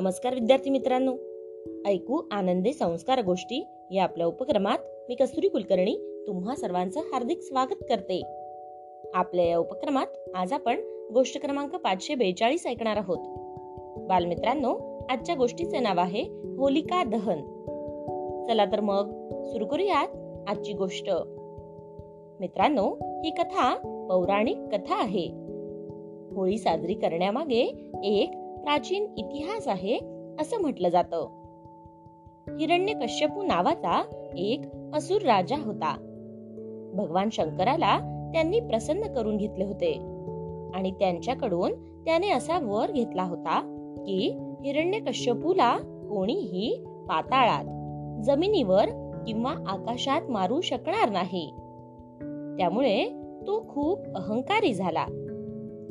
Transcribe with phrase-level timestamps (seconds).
[0.00, 1.12] नमस्कार विद्यार्थी मित्रांनो.
[1.86, 8.22] ऐकू आनंदी संस्कार गोष्टी या आपल्या उपक्रमात मी कस्तुरी कुलकर्णी तुम्हा सर्वांचं हार्दिक स्वागत करते.
[9.14, 10.80] आपल्या या उपक्रमात आज आपण
[11.14, 13.18] गोष्ट क्रमांक पाचशे बेचाळीस ऐकणार आहोत.
[14.08, 16.22] बालमित्रांनो आजच्या गोष्टीचे नाव आहे
[16.58, 17.38] होलिका दहन.
[18.48, 19.12] चला तर मग
[19.44, 20.08] सुरू करूयात
[20.48, 21.10] आजची गोष्ट.
[22.40, 22.88] मित्रांनो
[23.24, 23.74] ही कथा
[24.08, 25.26] पौराणिक कथा आहे.
[26.34, 28.30] होळी साजरी करण्यामागे एक
[28.62, 29.98] प्राचीन इतिहास आहे
[30.40, 31.26] असं म्हटलं जातं.
[32.60, 34.02] हिरण्य कश्यपू नावाचा
[34.36, 34.60] एक
[34.94, 35.96] असुर राजा होता.
[36.94, 37.98] भगवान शंकराला
[38.32, 39.92] त्यांनी प्रसन्न करून घेतले होते
[40.74, 41.72] आणि त्यांच्याकडून
[42.04, 43.60] त्याने असा वर घेतला होता
[44.06, 45.76] की हिरण्य कश्यपूला
[46.10, 47.64] कोणीही पाताळात
[48.22, 48.86] जमिनीवर
[49.26, 51.50] किंवा आकाशात मारू शकणार नाही.
[52.56, 53.08] त्यामुळे
[53.46, 55.06] तो खूप अहंकारी झाला.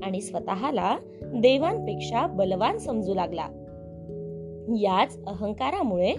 [0.04, 3.48] आणि स्वतःला देवांपेक्षा बलवान समजू लागला.
[4.80, 6.14] याच अहंकारामुळे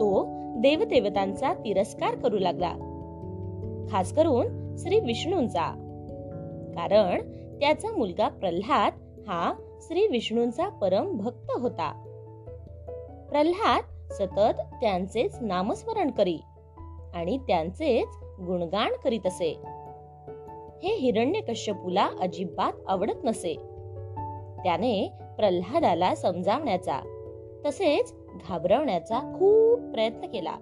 [0.00, 0.26] तो
[0.60, 2.72] देवदेवतांचा तिरस्कार करू लागला.
[3.90, 5.82] खास करून श्री विष्णूंचा.
[6.74, 7.20] कारण
[7.60, 8.92] त्याचा मुलगा प्रल्हाद
[9.28, 12.02] हा श्री विष्णूंचा परम भक्त होता.
[13.30, 16.38] प्रल्हाद सतत त्यांचेच नामस्मरण करी
[17.14, 19.60] आणि त्यांचेच गुणगान करीत असे.
[20.82, 23.54] हे हिरण्य कश्यपूला अजिबात आवडत नसे.
[24.64, 27.00] त्याने प्रल्हादाला समजावण्याचा
[27.66, 28.14] तसेच
[28.48, 30.52] घाबरवण्याचा खूप प्रयत्न केला.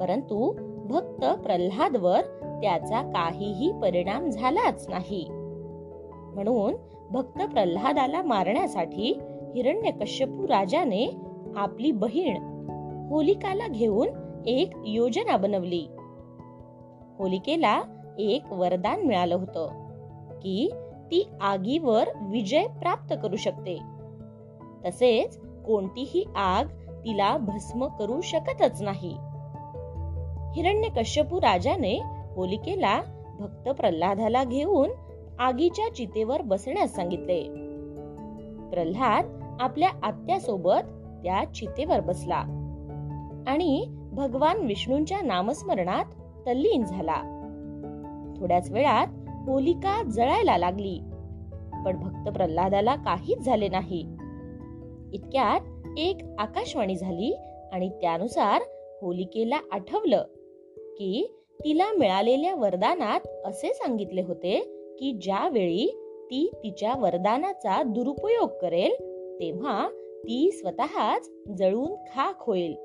[0.00, 0.52] परंतु
[0.86, 2.20] भक्त प्रल्हादवर
[2.62, 5.26] त्याचा काहीही परिणाम झालाच नाही.
[6.34, 6.74] म्हणून
[7.10, 9.18] भक्त प्रल्हादाला मारण्यासाठी
[9.54, 11.16] हिरण्यकश्यपू राजाने
[11.56, 12.36] आपली बहीण
[13.10, 14.08] होलिकाला घेऊन
[14.46, 15.86] एक योजना बनवली.
[17.18, 17.82] होलिकेला
[18.18, 19.68] एक वरदान मिळालं होतं
[20.30, 20.70] की
[21.10, 23.78] ती आगीवर विजय प्राप्त करू शकते.
[24.84, 26.64] तसेच कोणतीही आग
[27.04, 29.16] तिला भस्म करू शकतच नाही.
[30.54, 32.02] हिरण्य कश्यपू राजाने
[32.36, 33.00] होलिकेला
[33.40, 34.90] भक्त प्रल्हादाला घेऊन
[35.38, 37.42] आगीच्या चितेवर बसण्यास सांगितले.
[38.70, 40.80] प्रल्हाद आपल्या आत्यासोबत
[41.22, 42.44] त्या चितेवर बसला
[43.46, 46.04] आणि भगवान विष्णूंच्या नामस्मरणात
[46.46, 47.33] तल्लीन झाला.
[48.40, 49.06] थोड्याच वेळात
[49.46, 50.98] होलिका जळायला लागली.
[51.84, 54.00] पण भक्त प्रल्हादाला काहीच झाले नाही.
[55.12, 55.60] इतक्यात
[55.98, 57.36] एक आकाशवाणी झाली
[57.72, 58.62] आणि त्यानुसार
[59.02, 60.22] होलिकेला आठवलं
[60.76, 64.60] की तिला मिळालेल्या वरदानात असे सांगितले होते
[64.98, 66.00] की ज्यावेळी
[66.30, 68.92] ती तिच्या वरदानाचा दुरुपयोग करेल
[69.40, 69.88] तेव्हा
[70.24, 72.76] ती स्वतःच जळून खाक होईल.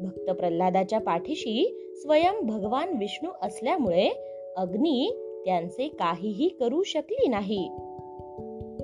[0.00, 4.10] भक्त प्रल्हादाच्या पाठीशी स्वयं भगवान विष्णू असल्यामुळे
[4.56, 7.70] अग्नी त्यांचे काहीही करू शकली नाही.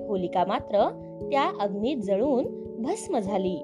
[0.07, 0.89] होलिका मात्र
[1.31, 2.45] त्या अग्नीत जळून
[2.81, 3.55] भस्म झाली.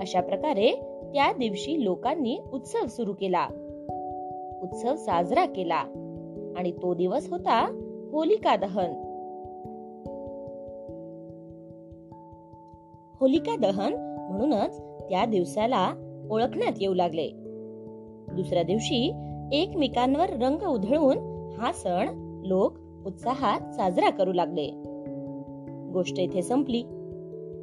[0.00, 0.72] अशा प्रकारे
[1.14, 3.48] त्या दिवशी लोकांनी उत्सव सुरू केला.
[4.62, 5.84] उत्सव साजरा केला
[6.56, 7.66] आणि तो दिवस होता
[8.12, 9.00] होलिका दहन.
[13.20, 13.92] होलिका दहन
[14.30, 15.94] म्हणूनच त्या दिवसाला
[16.30, 17.30] ओळखण्यात येऊ लागले.
[18.36, 19.12] दुसऱ्या दिवशी
[19.52, 21.18] एकमेकांवर रंग उधळून
[21.58, 22.08] हा सण
[22.44, 22.74] लोक
[23.06, 24.70] उत्साहात साजरा करू लागले.
[25.92, 26.82] गोष्ट इथे संपली.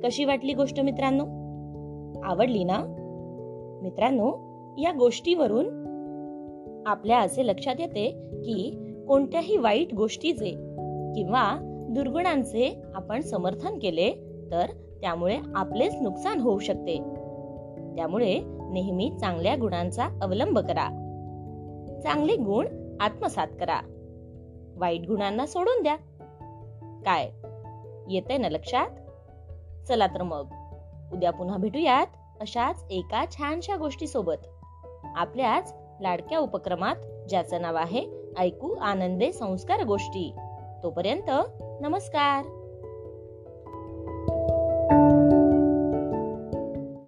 [0.04, 1.24] कशी वाटली गोष्ट मित्रांनो?
[2.24, 2.78] आवडली ना?
[3.84, 4.28] मित्रांनो
[4.82, 5.82] या गोष्टीवरून
[6.86, 10.50] आपल्या असे लक्षात येते की कोणत्याही वाईट गोष्टीचे
[11.16, 11.58] किंवा
[11.90, 14.12] दुर्गुणांचे आपण समर्थन केले
[14.52, 14.66] तर
[15.02, 17.21] त्यामुळे आपलेच नुकसान होऊ शकते.
[17.96, 18.40] त्यामुळे
[18.72, 20.90] नेहमी चांगल्या गुणांचा अवलंब करा.
[22.04, 23.80] चांगले गुण आत्मसात करा.
[24.78, 25.96] वाईट गुणांना सोडून द्या.
[27.06, 27.32] काय?
[28.14, 28.88] येते ना लक्षात?
[29.88, 30.48] चला तर मग.
[31.14, 32.08] उद्या पुन्हा भेटूयात
[32.40, 34.48] अशाच एका छानशा गोष्टी सोबत
[35.16, 36.96] आपल्याच लाडक्या उपक्रमात
[37.30, 40.36] ज्याचं नाव आहे ऐकू आनंदे संस्कार गोष्टी.
[40.84, 41.32] तोपर्यंत
[41.82, 42.61] नमस्कार.